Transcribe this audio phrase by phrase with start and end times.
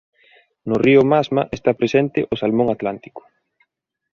[0.67, 3.21] No río Masma está presente o salmón atlántico.